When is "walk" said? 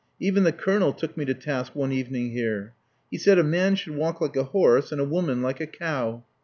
3.95-4.19